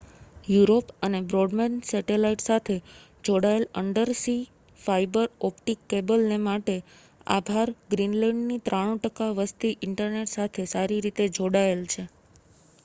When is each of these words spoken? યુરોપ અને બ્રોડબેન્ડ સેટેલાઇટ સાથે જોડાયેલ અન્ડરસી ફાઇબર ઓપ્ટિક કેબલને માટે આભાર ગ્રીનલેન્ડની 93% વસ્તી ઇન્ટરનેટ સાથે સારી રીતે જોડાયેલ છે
યુરોપ 0.47 0.87
અને 1.01 1.17
બ્રોડબેન્ડ 1.25 1.83
સેટેલાઇટ 1.87 2.43
સાથે 2.43 2.77
જોડાયેલ 3.23 3.65
અન્ડરસી 3.75 4.39
ફાઇબર 4.79 5.27
ઓપ્ટિક 5.43 5.83
કેબલને 5.87 6.39
માટે 6.41 6.77
આભાર 7.27 7.73
ગ્રીનલેન્ડની 7.91 8.59
93% 8.69 9.27
વસ્તી 9.41 9.75
ઇન્ટરનેટ 9.89 10.33
સાથે 10.33 10.65
સારી 10.69 11.01
રીતે 11.03 11.29
જોડાયેલ 11.33 11.85
છે 11.87 12.07